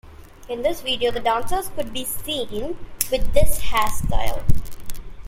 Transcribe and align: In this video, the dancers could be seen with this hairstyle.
In 0.49 0.63
this 0.63 0.81
video, 0.81 1.11
the 1.11 1.19
dancers 1.19 1.69
could 1.75 1.93
be 1.93 2.05
seen 2.05 2.75
with 3.11 3.33
this 3.35 3.61
hairstyle. 3.61 4.41